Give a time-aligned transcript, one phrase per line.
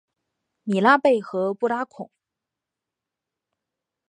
[0.63, 2.09] 米拉贝和布拉孔。